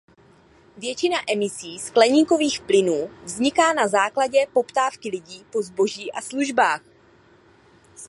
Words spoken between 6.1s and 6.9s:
a službách.